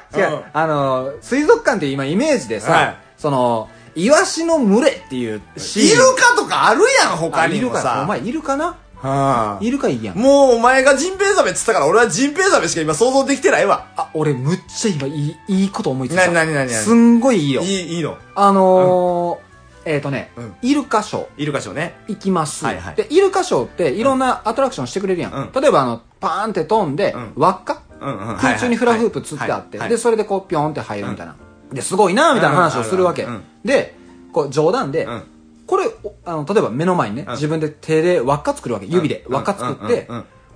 [0.53, 2.97] あの水族館って今イメージでさ、はい。
[3.17, 5.87] そのイワシの群れっていうシーン。
[5.87, 8.01] イルカとかあるやん、他あいるかにもさ。
[8.03, 8.77] お前いるかな？
[9.01, 9.65] はあ。
[9.65, 10.19] いるかいいやん。
[10.19, 13.87] もうお前がジンベエザメっつったから俺はジンベエザメしか今想像できてないわ。
[13.97, 16.23] あ俺むっちゃ今いいいいこと思いついた。
[16.23, 17.63] なになになにすんごいいいよ。
[17.63, 18.17] いい、いいの？
[18.35, 20.55] あのー、えっ、ー、とね、うん。
[20.63, 21.27] イルカショー。
[21.37, 21.95] イルカショーね。
[22.09, 22.95] 行きます、はいはい。
[22.97, 25.53] でイルカショーっていろんなアトラクションしてくれるやん、うん。
[25.53, 27.33] 例えばあのパーンって飛んで、うん。
[27.37, 27.83] 輪っか？
[28.01, 28.37] うんうん。
[28.37, 31.37] 空中にフラフープつってあって、はいでそれでこうピョンって入るみたいな、
[31.73, 33.27] ですごいなみたいな話をするわけ、
[33.65, 33.95] で
[34.33, 35.23] こう冗談で、うん
[35.69, 37.35] これおあの例えば目の前にね、うん。
[37.35, 38.87] 自分で手で輪っか作るわけ。
[38.87, 39.35] 指でうん。
[39.35, 40.09] 輪っか作って、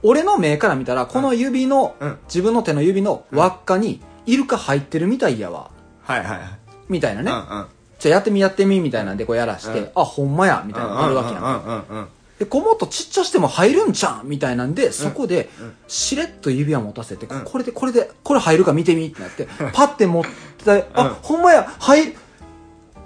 [0.02, 2.18] 俺の目から見たらこの指の、うん。
[2.24, 5.70] 自分の手の指の輪っかにイルカ入ってるみたいやわ。
[6.02, 6.40] はいはいはい。
[6.88, 7.30] みたいなね。
[7.98, 12.08] じゃあやってみやってみみたいなんでこうやらして、うんあほんまやみたいなのあるわけやん。
[12.38, 15.74] でこうもっとちっちゃしても入るんちゃうんみたいなんでそこでうん。
[15.88, 17.44] しれっと指輪持たせて、うん。
[17.44, 20.30] これでこれでこれ入るか見てみってなって パッて持って
[20.70, 20.84] うん。
[20.94, 22.16] あほんまや入る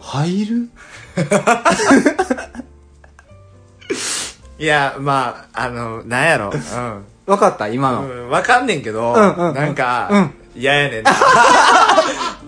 [0.00, 0.68] 入る？
[4.58, 6.50] いや、まあ、あの、なんやろ。
[6.50, 7.04] うん。
[7.26, 11.12] わかった今の、うん、わかんねんけど、うんうんうんなんか、うん嫌やねんな。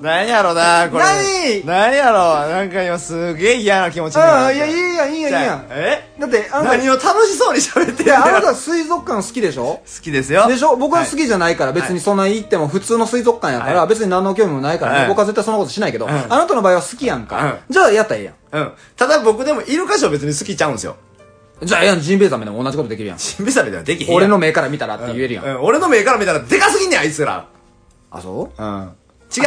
[0.01, 1.05] なんやろな、これ。
[1.05, 1.67] 何？
[1.67, 4.33] なんやろ、なんか今すげえ嫌な気持ちになる。
[4.33, 5.55] ああいやいいやんいいやんいいや。
[5.57, 6.09] んえ？
[6.21, 9.81] だって何を楽しそうに喋ってんあな好た水族館好きでしょ？
[10.01, 10.47] きですよ。
[10.47, 10.77] でしょ？
[10.77, 11.17] 僕は好き。
[11.17, 13.89] きじゃないから別にそんな行っても普通の水族館やからはい。
[13.89, 17.57] 別に何の興味もないから僕は絶対そんなことしないけどうんあなたの場合は好きやんか。
[17.69, 18.63] うじゃあやったらええやん。
[18.63, 18.73] うん。
[18.97, 20.95] ただ僕でもイルカショー別に好きちゃうんですよ。
[21.65, 23.19] じゃあええやんジンベエザメでも同じことできるやん。
[23.19, 24.15] シンベサメではできへん。
[24.15, 27.47] 俺の目から見たらって言えるやん、俺の目から見たらでかすぎんねん、あいつら。
[28.11, 28.63] あそう？
[28.63, 28.93] ん。
[29.37, 29.45] 違う。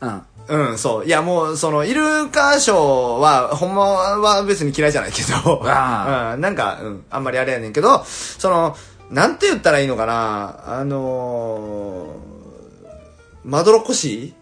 [0.00, 0.22] うん。
[0.48, 0.70] う。
[0.70, 1.06] うん、そう。
[1.06, 2.76] いや、もう、その、イルカショー
[3.18, 8.76] は、ほんまは別に嫌いじゃないけど、あうん、なんか、うん、あんまりあれやねんけど、その、
[9.10, 12.08] なんて言ったらいいのかな、あのー、
[13.44, 14.34] まどろっこしい？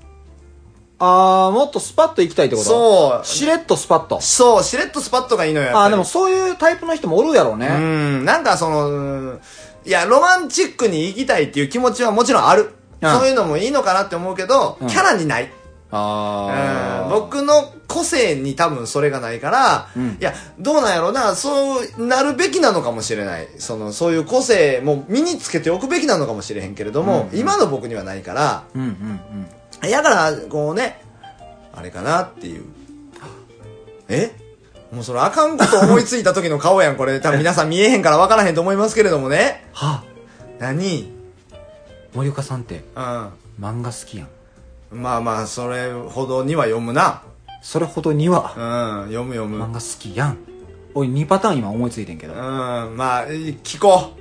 [0.98, 2.68] あーもっとスパッと行きたいってこと？
[2.68, 3.26] そう。
[3.26, 4.20] しれっとスパッと。
[4.20, 9.00] そう、しれっとスパッとがいいのよ、あーでもそういうタイプの人もおるやろうね、うん、なんかその、う
[9.34, 9.40] ん
[9.84, 12.74] いや、ロマンチックに行きたいっていう気持ちはもちろんある。
[13.00, 13.18] うん。
[13.18, 14.88] そういうのもいいのかなって思うけど、うん。
[14.88, 15.50] キャラにない。
[15.92, 17.10] あうん。
[17.10, 20.18] 僕の個性に多分それがないから、うん。
[20.20, 23.48] いや、どうなんやろうな、そうなるべきなのかもしれない。
[23.58, 27.38] その、そういう個性も身につけておくべきなのかもしれへんけれども、うんうん。
[27.38, 29.20] 今の僕にはないから、うんうん
[29.82, 29.88] うん。
[29.88, 31.02] やから、こうね、
[31.74, 32.64] あれかなっていう。
[34.08, 34.32] え？
[34.92, 37.20] もうそれあかんこと思いついた時の顔やん、これ。
[37.20, 39.68] 多分皆さん見えへんから分からへんと思いますけれどもね。
[39.72, 40.02] は
[40.58, 41.19] 何？
[42.14, 42.98] 森岡さんってう
[43.60, 45.02] 漫画好きやんん。
[45.02, 47.22] まあまあ、それほどには読むな。
[47.62, 48.54] それほどには？
[49.04, 49.62] うん、読む読む。
[49.62, 50.38] 漫画好きやん
[50.94, 52.38] おい2パターン今思いついてんけどうん、
[52.96, 54.12] まあ、聞こ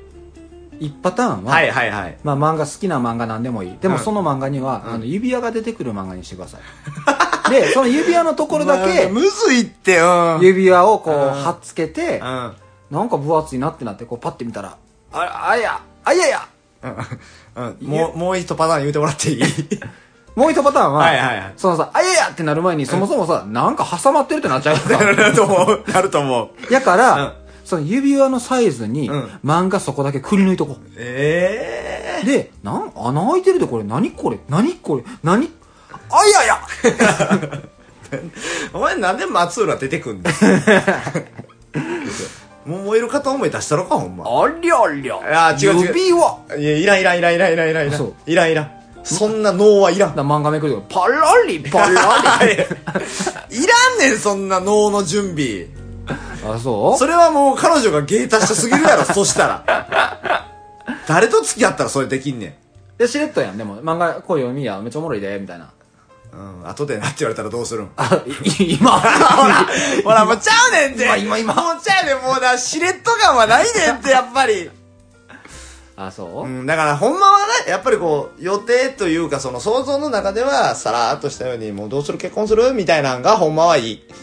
[0.80, 1.46] 1パターンう。
[1.46, 2.18] は、はいはいはい。
[2.24, 6.62] まあ漫画好きな漫画なんでもいいでもうんその漫画には、あの指輪が出てくる漫画にしてください
[7.50, 10.36] でその指輪のところだけむずいって、うん。
[10.36, 10.42] うん。
[10.42, 12.54] 指輪をこううん貼っつけてうん。
[12.92, 14.76] なんか分厚いなってなってこうパッて見たら
[15.12, 16.48] ああやあやや
[16.84, 17.78] うん。
[17.82, 19.44] もう、もう一パターン言うてもらっていい？
[20.36, 21.54] もう一パターンは、はいはいはい。
[21.58, 25.16] そのさ、あややってなる前に、そもそもさ、なんか挟まってるってなっちゃうから。
[25.16, 25.84] なると思う。
[25.92, 26.74] なると思う。
[26.74, 27.32] やから、うん。
[27.66, 29.30] その指輪のサイズに、うん。
[29.46, 30.84] 漫画そこだけくり抜いとこう。
[30.98, 34.40] ええで、なん、穴開いてるでこれ、何これ？
[34.50, 35.04] 何これ？
[35.24, 35.52] 何？
[36.12, 36.60] あやや。
[38.74, 40.34] お前なんで松浦出てくんねん。
[42.70, 44.24] もう燃えるかと思い出したろか、ほんま。
[44.26, 45.56] ありゃりゃ。
[45.56, 47.92] いや違う違う指輪いや、いらんいらんいらんいらんいらんいらんい。
[48.28, 48.72] いらんいらん。
[49.04, 50.16] そんな脳はいらん。
[50.16, 55.36] だ漫画めくると、パラリ、パラ いらんねん、そんな脳の準備。
[55.38, 55.68] リ。
[56.48, 56.98] あ、そう？
[56.98, 60.46] それはもう彼女が芸達者すぎるやろ、 そしたら。
[61.08, 62.54] 誰と付き合ったらそれできんねん。
[63.00, 63.58] で、しれっとやん。
[63.58, 65.70] でも、漫画、こう読みや、めっちゃおもろいで、みたいな。
[66.32, 67.90] うん、後でなって言われたらどうするん？
[67.98, 68.24] あ、
[68.60, 69.02] い今。
[70.04, 71.04] ほら、もうちゃうねんって。
[71.06, 71.54] 今今今。
[71.54, 74.70] もうちゃうねん、もうな、しれっと感はないねんって、やっぱり。
[75.98, 76.44] あ、そう？
[76.46, 82.18] うん、だから、ほんまはね、やっぱりこう、予定というか、その想像の中では、さらーっとしたように、もうどうする？
[82.18, 82.72] 結婚する？
[82.74, 83.98] みたいなんが、ほんまはいい。
[84.08, 84.16] でも、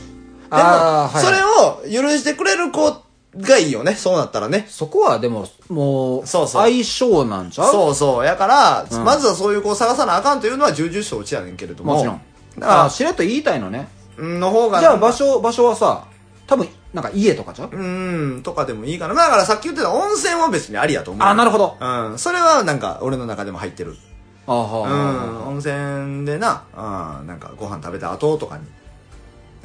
[0.51, 1.25] あーはい。
[1.25, 2.96] それを許してくれる子
[3.39, 4.67] がいいよね、そうなったらね。
[4.69, 7.73] そこは、でも、もう、そうそう相性なんちゃう？
[7.73, 8.25] そうそう。
[8.25, 11.95] やから、うんまずはそういう子を探さなあかんというのは重々承知やねんけれども。
[11.95, 12.21] もちろん。
[12.59, 13.89] だかあ、しれっと言いたいのね。
[14.19, 14.81] ら、の方が。
[14.81, 16.05] じゃあ場所、場所はさ、
[16.47, 17.69] 多分、なんか家とかちゃう？
[17.69, 19.15] うーん、とかでもいいかな。
[19.15, 21.27] まあだからさっき言ってた温泉は別にありやと思う。
[21.27, 22.19] あなるほどうん。
[22.19, 23.97] それはなんか俺の中でも入ってる。
[24.47, 25.49] あはうん。
[25.49, 28.65] 温泉でな、うん、なんかご飯食べた後とかに、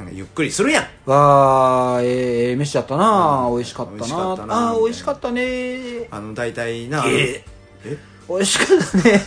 [0.02, 0.84] なんかゆっくりするやん。
[1.08, 1.12] あ。
[1.12, 3.56] わあ、えー、ええ飯やったな、うん。
[3.58, 4.34] 美味しかったな。
[4.34, 4.70] ったな。
[4.72, 6.08] あー美味しかったね。
[6.12, 7.44] あの、大体な、え
[7.86, 7.98] え？
[8.30, 9.22] 美味しかったね。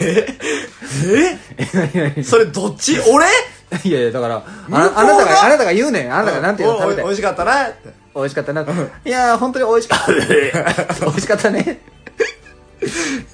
[2.16, 2.22] え？
[2.22, 2.98] それどっち？
[3.00, 3.26] 俺？
[3.84, 6.14] いやいやだからああなたがあなたが言うねん。
[6.14, 6.76] あなたがなんていうの？
[6.78, 7.02] 食べて。
[7.02, 7.70] 美味しかったな。
[8.14, 8.60] 美味しかったな。
[8.62, 8.66] い
[9.08, 10.12] やー本当に美味しかった。
[11.06, 11.80] 美味しかったね。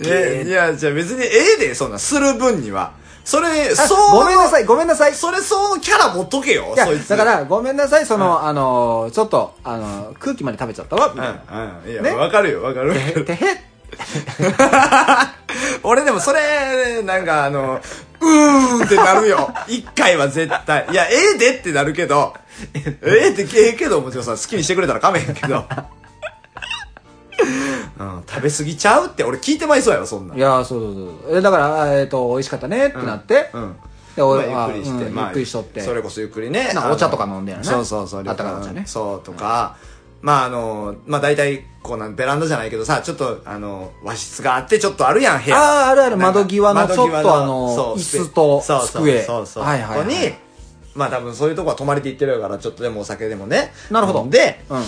[0.01, 1.98] えいやじゃあ別にええでそんな。
[1.98, 2.92] する分には
[3.28, 5.12] それあそうごめんなさいごめんなさい。
[5.12, 7.08] それそうキャラ持っとけよいやそいつ。
[7.08, 11.12] だからごめんなさいその、あのーちょっとあのー空気まで食べちゃったわ。
[11.14, 11.92] みたいな、うんうん。
[11.92, 12.10] いやね。
[12.12, 12.94] わかるよわかる。
[12.94, 13.38] てへてへ。
[15.84, 17.80] 俺でもそれなんかあの
[18.20, 19.52] うーんってなるよ。
[19.66, 20.86] 一回は絶対。
[20.90, 22.32] いやええでってなるけど。
[22.82, 25.66] ええってええけどもちろんさ好きにしてくれたらかめへんけど
[27.98, 30.35] うん、食べ過ぎちゃうって俺聞いてまいそうやろそんな。
[30.35, 30.94] んいやーそうそう
[31.29, 31.38] そう。
[31.38, 33.77] えだからあえっ、と美味しかったねってなって、うん
[34.16, 35.81] でおまあゆっくりして、まああうんゆっくりしとって。
[35.81, 36.68] それこそゆっくりね。
[36.90, 38.83] お茶とか飲んでやなそうそうそうあったかいお茶ね。
[38.87, 39.77] そうとか、
[40.22, 45.57] まああのまあ大体こうなんベランダじゃないけどさちょっとあの和室があってちょっとあるやん部屋。
[45.57, 46.16] あーあるある。
[46.16, 49.64] 窓際のちょっとあの椅子とそうそう机そうそう。
[49.64, 50.33] はいはいはいここに
[50.94, 53.72] まあ多分そういうとこは泊まりで行ってるからちょっとでもお酒でもね。
[53.90, 54.29] なるほど。
[54.29, 54.64] で。
[54.68, 54.85] うんうん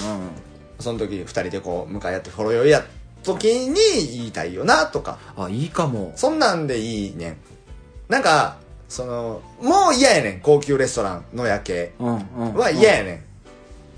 [0.81, 2.85] その時二人でこう向かい合ってほろ酔いや
[3.23, 3.75] 時に
[4.17, 5.19] 言いたいよなとか。
[5.37, 6.13] あいいかも。
[6.17, 7.37] そんなんでいいねん。
[8.09, 8.57] なんか
[8.89, 11.93] そのもう嫌やねん高級レストランの夜景。
[11.99, 12.55] うんうん。
[12.55, 13.21] は嫌やねん、ああ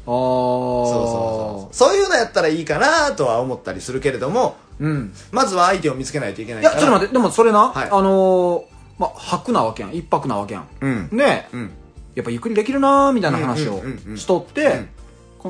[0.06, 1.96] そうそうそうそう。
[1.96, 5.14] いうのやったらいいかなとは思ったりするけれどもうん。
[5.30, 7.88] まずは相手を見つけないといけないいやちょっと待ってでもそれな、はい。
[7.88, 8.64] あのー、
[8.98, 9.94] まあ泊なわけやん。
[9.94, 10.68] 一泊なわけやん。
[10.80, 11.08] うん。
[11.12, 11.70] ねえ、うん。
[12.14, 14.84] やっぱゆっくりできるなーみたいな話をうんうんうんうんしとって、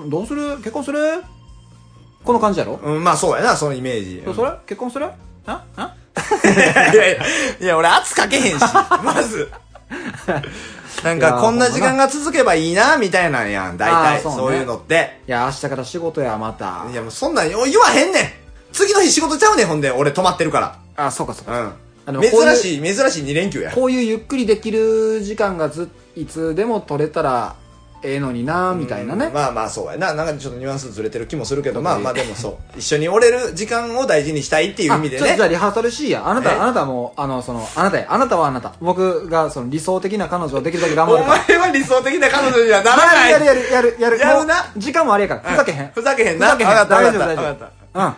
[0.08, 0.56] どうする？
[0.58, 0.98] 結婚する？
[2.24, 4.34] この感じやろ、うん、まあそうやなそのイメージ。
[4.34, 4.52] それ？
[4.66, 5.06] 結婚する？
[5.46, 5.64] あ？
[5.76, 5.94] あ？
[6.44, 7.24] いやいや
[7.60, 8.60] いや俺圧かけへんし
[9.02, 9.50] まず。
[11.04, 14.38] なんいやかこんな時間が続けばいいなみたいなんやん大体あーそうね。
[14.38, 15.20] そういうのって。
[15.26, 16.86] いや明日から仕事やまた。
[16.90, 18.24] いやもうそんなん言わへんねん。
[18.72, 21.52] 次の日仕事ちゃうねんほんで俺泊まってるかあそうかそうか、
[22.06, 22.24] らうん。
[22.24, 23.72] いう珍しい珍しい2連休や。
[23.72, 27.56] こういうゆっくりできる時間がずいつでも取れたら
[28.04, 30.12] ええのになーみたいなね、まあまあそうやな。
[30.14, 32.78] なんかちょっとニュアンスずれてる気もするけどまあまあでもそう。
[32.78, 35.22] 一緒におれる時間を大事にしたいっていう意味でね。
[35.22, 36.26] あちょっとじゃあリハーサルしいや。
[36.26, 36.42] あなえ？
[36.42, 38.06] たあなたはもうあのそのあなたや。
[38.12, 38.74] あなたはあなた。
[38.80, 41.44] 僕がその理想的な彼女をできるだけ頑張おるから。
[41.48, 43.30] 前は理想的な彼女にはならない。
[43.30, 44.18] やるやるやるやる。
[44.18, 44.54] やるな。
[44.76, 45.90] 時間もあれやからふざけへん。
[45.92, 46.48] ふざけへんな。
[46.48, 46.70] ふざけへん。
[46.70, 47.50] 大丈夫大丈夫。
[47.50, 47.58] うん。
[47.94, 48.16] た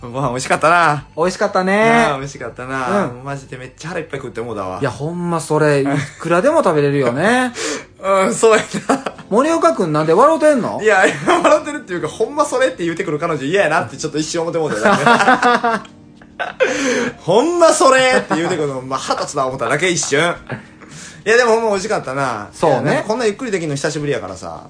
[0.00, 1.06] ご飯美味しかったな。
[1.16, 2.06] 美味しかったね。
[2.16, 3.24] 美味しかったな、うん。
[3.24, 4.78] マジでめっちゃ腹いっぱい食ってもうだわ。
[4.80, 5.86] いやほんまそれい
[6.20, 7.52] くらでも食べれるよね。
[8.00, 8.62] うんそうや
[9.28, 10.76] 森岡君なんで笑うてんの？
[10.78, 11.02] ないや
[11.42, 15.90] 笑ってるっていうかほんまそれって言うてくる彼女嫌やなってちょっと一瞬思ってもうただけ
[17.18, 20.20] ほんまそれって言うてくるの、まあ、腹立つな思っただけ一瞬。
[21.26, 22.48] いやでもほんま美味しかったな。
[22.52, 22.76] そうね。
[22.76, 24.68] いやなんかこんなゆっくりできるの久しぶりやからさ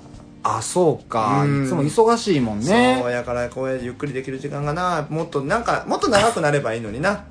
[0.57, 1.43] あそうか。
[1.45, 1.65] うん。
[1.65, 2.99] いつも忙しいもんね。
[3.03, 7.25] そうやからこうやってゆっくりできる時間がなもっとなんかもっと長くなればいいのにな。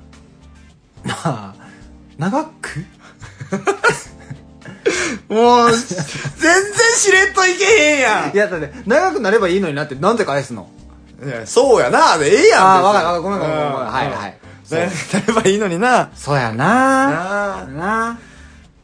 [1.04, 1.54] まあ
[2.18, 2.84] 長く？
[5.32, 5.86] もう全然
[6.96, 8.32] しれっといけへんやん。
[8.36, 10.68] いやだって長くなればいいのになってなんで返すの？
[11.24, 12.16] いやそうやな。
[12.18, 13.22] でええやんあー別にわかるわかる。
[13.22, 13.92] ごめんごめんごめんうん。
[13.92, 14.38] はいはい。
[14.70, 14.78] な
[15.26, 16.10] ればいいのにな。
[16.14, 16.54] そうやな。
[16.56, 17.64] なあ。
[17.66, 18.18] な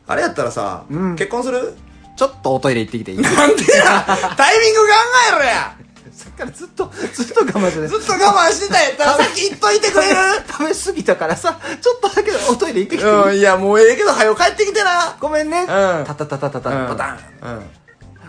[0.07, 1.17] あれやったらさ、うん。
[1.17, 1.75] 結婚する？
[2.17, 3.19] ちょっとおトイレ行ってきていい？
[3.21, 4.05] なんでや。
[4.37, 4.93] タイミング考
[5.33, 5.77] えろや。
[6.13, 10.15] さっきからずっとずっと我慢しててずっと我慢してたんやったらさっき言っといてくれる？
[10.47, 15.17] 食べ過ぎたからさちょっとだけおトイレ行ってきていい、うんいやもうええけど早く帰ってきてな。
[15.19, 15.67] ごめんね、ん。
[15.67, 17.19] タタタタタタうんパタン。
[17.43, 17.63] うん。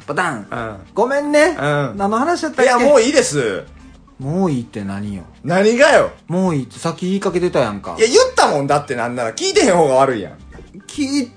[0.08, 0.78] パタン、うん。
[0.96, 1.56] ごめんね、ん。
[1.56, 2.72] 何の話だったっけ？
[2.72, 3.66] いやもういいです。
[4.18, 5.24] もういいって何よ？
[5.44, 6.12] 何がよ？
[6.28, 7.96] もういいってさっき言いかけてたやんか。
[8.00, 10.38] いや言ったもんだってなんなら聞いてへん方が悪いやん。
[10.88, 11.32] 聞い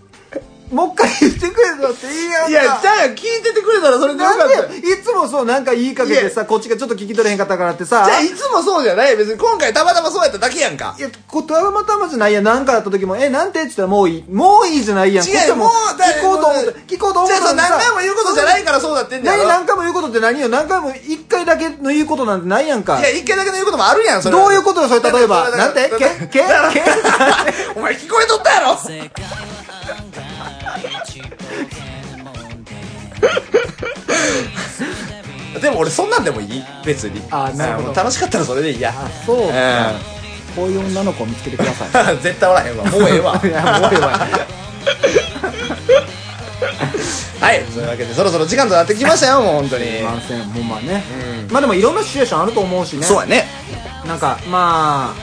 [0.71, 2.51] もう一回言ってくれたっていいやんか。
[2.51, 8.05] いやじゃあ聞いててくれたらそれでよかったでいつもそうなんか言いかけてさこっちがちょっと聞き取れへんかったからってさ。
[8.05, 9.17] じゃあいつもそうじゃない。
[9.17, 10.95] 別に今回たまたまそうやっただけやんか。
[10.99, 12.45] いや、こたまたまじゃないやん。
[12.45, 14.25] なんかあった時も、え、なんてって言ったらもういい。
[14.31, 15.27] もういいじゃないやん。
[15.27, 20.49] 違うもうだ聞こうと思って、聞こうと思ってじゃあそう何回も言うことじゃないからそうだってんだ何よ何回も言うことって何よ。
[20.49, 22.99] 何回も一回だけの言うことなんてないやんか。
[23.01, 23.03] い。
[23.03, 24.43] や一回だけの言うこともあるやんそれは。
[24.43, 25.51] どういうことよ、それ、例えば。
[25.51, 25.89] だなんて？
[25.89, 26.43] だけけけ
[27.75, 28.79] お前聞こえとったやろ
[35.61, 36.63] でも俺そんなんでもいい。
[36.85, 37.21] 別に。
[37.31, 37.87] あなるほど。
[37.89, 38.95] もう楽しかったらそれでいいや。
[38.97, 39.55] あ、そううか。
[40.55, 42.17] こういう女の子を見つけてください。
[42.17, 42.85] ん 絶対おらへんわ。
[42.91, 43.41] もうええわ。
[43.43, 44.27] いや、もうええわ。
[47.41, 50.03] はいそういうわけでそろそろ時間となってきましたよもう本当に。
[50.03, 51.03] 万戦、ほんまね。
[51.51, 53.05] まあでもいろんなシチュエーションあると思うしね。
[53.05, 53.47] そうやね。
[54.07, 55.15] なんか、ま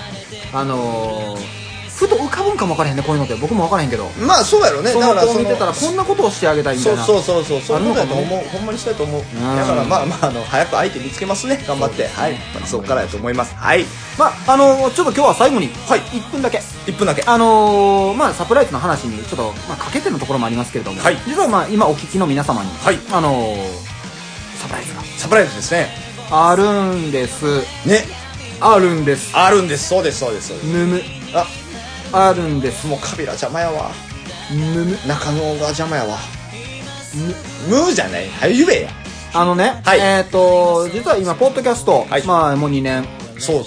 [0.53, 1.54] あ、あのー、
[1.95, 3.35] ふと浮かぶんかもわからへんねこういうのって。
[3.35, 4.09] 僕もわからへんけど。
[4.19, 4.91] まあそうやろね。
[4.91, 7.03] そだからそのの子を見てたらこんなことをしてあげたいみたいな。
[7.03, 7.61] そうそうそう。
[7.61, 7.77] そう。
[7.77, 9.21] そういうことやと思うほんまにそうやと思う。
[9.21, 9.55] ん。
[9.57, 11.63] だからまあまああの早く相手見つけますね。
[11.65, 12.07] 頑張って。
[12.07, 12.35] はい。
[12.65, 13.55] そこからやと思います。
[13.55, 13.85] はい。
[14.17, 15.99] まああのちょっと今日は最後に、はい。
[16.01, 16.57] 1分だけ。
[16.57, 17.23] 1分だけ。
[17.25, 21.17] あのーまあサプライズの話にちょっと、まあ、かけてのところもありますけれども、はい。
[21.25, 22.99] 実はまあ今お聞きの皆様に、はい。
[23.11, 23.95] あのー
[24.57, 25.01] サプライズが。
[25.17, 25.87] サプライズですね。
[26.29, 27.45] あるんです。
[27.87, 28.03] ね。
[28.59, 29.31] あるんです。
[29.37, 29.87] あるんです。
[29.89, 30.67] そうですそうですそうです。
[30.67, 31.01] むむ。
[31.33, 31.45] あ
[32.11, 32.87] あるんです。
[32.87, 33.91] もうカビラ邪魔やわ。
[34.51, 34.97] むむ。
[35.07, 36.17] 中野が邪魔やわ。
[37.69, 38.29] ムーじゃない。
[38.29, 38.89] はい言えや。
[39.33, 39.99] あのね、はい。
[39.99, 42.23] えっ、と実は今ポッドキャスト、はい。
[42.25, 43.05] まあもう2年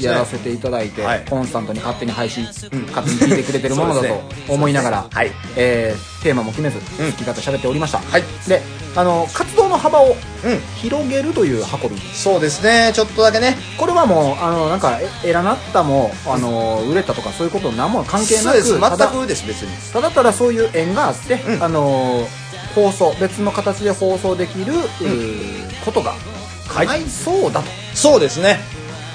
[0.00, 1.24] やらせていただいて、はい。
[1.28, 2.46] コンスタントに勝手に配信、ん。
[2.46, 5.30] 勝手に聞いてくれてるものだと思いながら、ねはい。
[5.56, 6.80] えーテーマも決めず、ん。
[6.80, 8.22] 好き勝手喋っておりました、はい。
[8.48, 8.60] で
[8.96, 10.58] あの活動の幅をうん。
[10.80, 12.00] 広げるという運び。
[12.12, 12.92] そうですね。
[12.94, 13.56] ちょっとだけね。
[13.78, 18.80] これはもうあのなんかえエラなったもあの売れたとかそういうこと何も関係なくそうです。
[18.80, 19.92] ただ全くです別に。
[19.92, 21.62] ただただそういう縁があって、うん。
[21.62, 22.26] あの
[22.74, 24.72] 放送別の形で放送できる、
[25.84, 26.14] ことが
[26.68, 26.86] はい。
[26.86, 28.58] 叶いそうだと、そうですね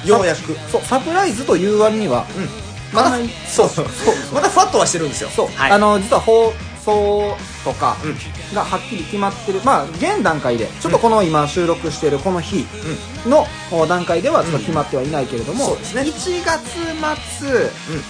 [0.06, 0.54] ようやく。
[0.72, 2.96] そうサプライズという割には、うん。
[2.96, 3.12] まだ
[3.48, 3.86] そうそう
[4.34, 5.30] まだふわっとはしてるんですよ。
[5.30, 5.72] そう、はい。
[5.72, 6.54] あの実は放
[6.86, 8.56] 送とかうん。
[8.56, 9.62] がはっきり決まってる。
[9.64, 12.66] まあ現段階でちょっとこの今収録しているこの日
[13.26, 16.02] のお段階ではちょっと決まってはいないけれども、そうですね。
[16.04, 16.62] 1月
[17.40, 18.04] 末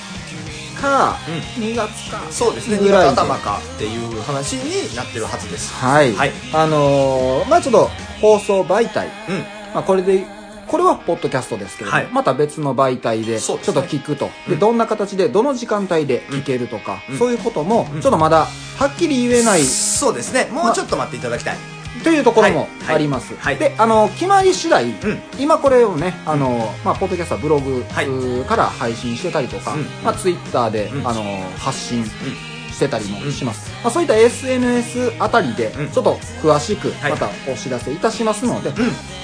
[0.81, 1.17] か
[1.57, 2.77] 2月かそうですね。
[2.77, 3.15] 2ぐらいで。
[3.15, 5.73] 月頭かっていう話になってるはずです。
[5.73, 6.31] はい、はい。
[6.51, 9.39] あのーまあちょっと放送媒体、うん。
[9.73, 10.25] まあ、これで
[10.73, 12.11] これはポッドキャストですけれども、はい。
[12.11, 13.99] また別の媒体でちょっとそうですね。
[13.99, 14.59] 聞くと、でうん。
[14.59, 17.17] どんな形でどの時間帯で聞けるとか、うん。
[17.19, 18.47] そういうこともちょっとまだ
[18.79, 19.61] はっきり言えない。
[19.65, 20.49] そうですね。
[20.51, 21.57] もうちょっと待っていただきたい。
[22.03, 22.95] というところもはい。
[22.95, 23.57] あります、はい。
[23.57, 24.95] であの決まり次第、ん。
[25.37, 28.07] 今これをねあの、まあ、ポッドキャストはブログ、はい。
[28.07, 29.83] うーから配信してたりとか、うん。
[30.03, 31.07] まあ、ツイッターで、うん。
[31.07, 31.21] あの
[31.59, 35.89] 発信してたりもします、まあ、そういった SNS あたりでうん。
[35.89, 37.11] ちょっと詳しくはい。
[37.11, 38.75] またお知らせいたしますので、うん。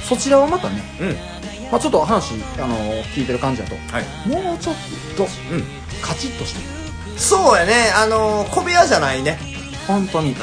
[0.04, 1.08] そちらはまたね、うん。
[1.72, 2.76] まあ、ちょっと話あの
[3.16, 3.76] 聞いてる感じだと。
[3.76, 4.28] はい。
[4.28, 4.76] もうちょっ
[5.16, 5.64] とうん。
[6.02, 6.62] カチッとして。
[7.18, 7.92] そうやね。
[7.96, 9.38] あの小部屋じゃないね。
[9.88, 10.32] 本当に。
[10.32, 10.36] うん。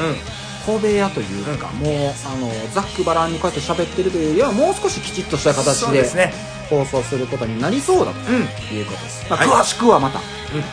[0.67, 1.93] 小部屋というか、もう
[2.27, 6.33] あのざっくばらんにこうやって喋ってるというよりはもう少しきちっとした形で
[6.69, 8.77] 放送することになりそうだとうん。
[8.77, 10.23] いうことです、まあ、はい詳しくはまた、う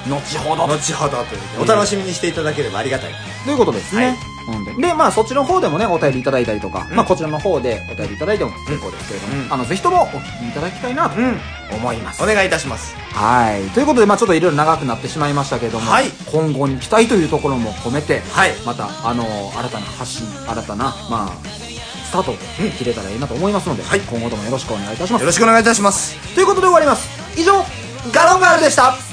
[0.07, 0.67] 後ほど。
[0.67, 3.11] 後ほどというお楽しみにしていただければありがたい。
[3.45, 4.73] ということですね、うんで。
[4.87, 6.95] でまあそっちの方でもねお便りいただいたりとか、うん。
[6.95, 9.53] まあこちらの方でお便りいただいても結構ですけれども、うん。
[9.53, 11.39] あのぜひともお聞きいただきたいなとうん。
[11.73, 12.95] 思います、お願いいたします。
[13.13, 13.63] はい。
[13.71, 16.05] ということでまあちょっといろいろ長くなってしまいましたけれども、はい。
[16.31, 18.51] 今後に期待というところも込めて、はい。
[18.65, 19.23] またあの
[19.55, 21.29] 新たな発信新たなまあ
[22.05, 22.35] スタートを
[22.77, 23.99] 切れたらいいなと思いますので、はい。
[24.01, 25.21] 今後ともよろしくお願いいたします。
[25.21, 26.15] よろしくお願いいたします。
[26.35, 27.09] ということで終わります。
[27.39, 27.53] 以上
[28.11, 29.12] ガロンガールでした